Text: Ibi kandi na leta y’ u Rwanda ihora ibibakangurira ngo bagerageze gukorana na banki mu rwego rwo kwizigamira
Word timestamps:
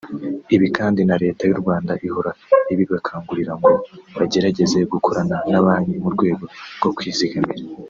Ibi 0.55 0.67
kandi 0.77 1.01
na 1.09 1.15
leta 1.23 1.41
y’ 1.45 1.53
u 1.55 1.59
Rwanda 1.61 1.91
ihora 2.07 2.31
ibibakangurira 2.73 3.53
ngo 3.59 3.71
bagerageze 4.17 4.79
gukorana 4.93 5.37
na 5.51 5.59
banki 5.65 5.95
mu 6.03 6.09
rwego 6.15 6.43
rwo 6.79 6.91
kwizigamira 6.97 7.63